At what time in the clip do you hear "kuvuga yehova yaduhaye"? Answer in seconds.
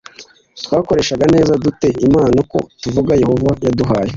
2.81-4.09